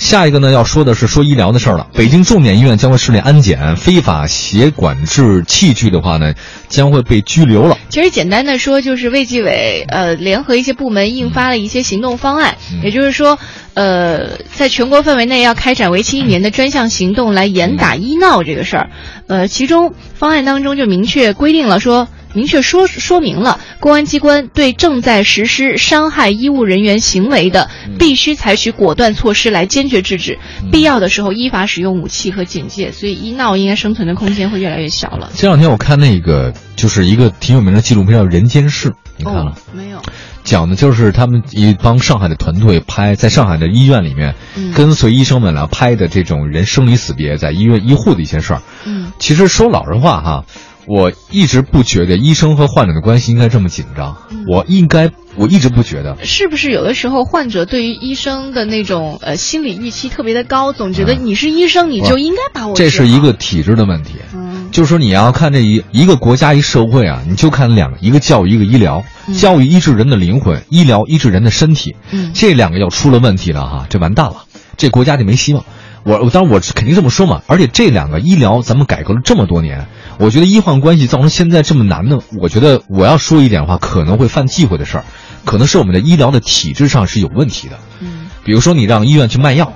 [0.00, 1.88] 下一个呢，要说的是说医疗的事儿了。
[1.92, 6.32] 北京重点医院将会设立安检，非法携管制器具的话呢，
[6.70, 7.76] 将会被拘留了。
[7.90, 13.38] 其实简单的说，就是卫计委呃联合一些部门印发了一些行动方案，嗯也就是说，
[13.74, 18.90] 呃，在全国范围内要开展为期一年的专项行动来严打医闹这个事儿。
[19.26, 22.08] 呃，其中方案当中就明确规定了说。
[22.34, 30.38] 明确说说明了，公安机关对正在实施伤害医务人员行为的，必须采取果断措施来坚决制止，
[30.70, 32.92] 必要的时候依法使用武器和警戒。
[32.92, 35.30] 所以医闹应该生存的空间会越来越小了。
[35.34, 39.50] 这两天我看那个就是一个挺有名的纪录片叫《人间世》，你看了？
[39.50, 40.00] 哦、没有。
[40.42, 48.62] 讲的就是他们一帮上海的团队拍在上海的医院里面，嗯、跟随医生们来拍的这种人生离死别，在医院医护的一些事儿。
[48.84, 50.44] 嗯，其实说老实话哈。
[50.90, 56.16] 我一直不觉得医生和患者的关系应该这么紧张，嗯、我应该我一直不觉得。
[56.24, 64.14] 是不是有的时候患者对于医生的那种呃心理预期特别的高，总觉得你是医生、嗯、你就应该把我这是一个体制的问题。
[64.34, 69.04] 嗯，就是说你要看这一一个国家一社会啊，你就看两个，一个教育，一个医疗。
[69.28, 71.94] 嗯、教育医治人的灵魂，医疗医治人的身体。
[72.10, 74.44] 嗯，这两个要出了问题了哈，这完蛋了，
[74.76, 75.64] 这国家就没希望。
[76.02, 79.86] 我我当然我肯定这么说嘛，而且这两个医疗咱们改革了这么多年，
[80.20, 85.04] 我觉得医患关系造成现在这么难呢，我觉得我要说一点的话，可能会犯忌讳的事儿，
[85.46, 87.78] 可能是我们的医疗的体制上是有问题的。
[88.00, 89.72] 嗯，比如说你让医院去卖药，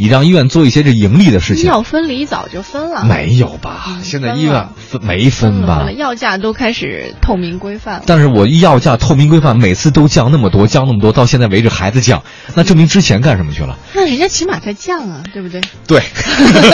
[0.00, 3.84] 你让医院做一些这盈利的事情，医药分离早就分了，没有吧？
[3.88, 5.86] 嗯、现在医院分没分吧？
[5.86, 8.04] 分药价都开始透明规范了。
[8.06, 12.22] 但是我药价透明规范，每次都降那么多，降那么多，到现在为止还在降，
[12.54, 13.76] 那证明之前干什么去了？
[13.92, 15.60] 那人家起码在降啊，对不对？
[15.88, 16.00] 对，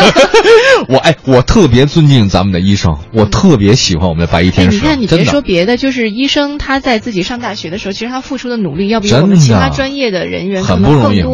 [0.88, 4.76] 我哎，我特别尊敬咱们的医生，我特别喜欢我们的白衣天使。
[4.76, 11.24] 哎、你看，你别说别的，就是医生他在自己上大学的时候，其实他付出的努力要比我们其他专业的人员很不容易。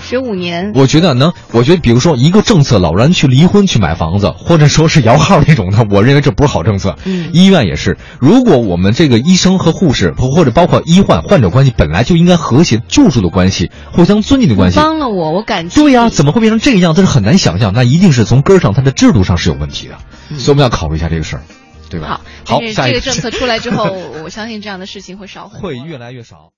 [0.00, 6.96] 学五年，我觉得能，我觉得比如说一个政策，老人去离婚去买房子，或者说是摇号那种的， 我认为这不是好政策。
[7.04, 14.78] 嗯，医院也是，如果我们这个医生和护士，或者包括医患患者关系本来就应该和谐救助的关系，互相尊敬的关系。
[14.78, 15.80] 帮了我，我感激。
[15.80, 16.94] 对呀、啊，怎么会变成这个样？
[16.94, 17.72] 这是很难想象。
[17.72, 19.94] 那一定是从根儿上，它的制度上是有问题的，
[20.30, 21.42] 嗯、所以我们要考虑一下这个事儿，
[21.88, 22.20] 对吧？
[22.44, 23.84] 好，好，这个政策出来之后，
[24.24, 26.50] 我相信这样的事情会少很多，会越来越少。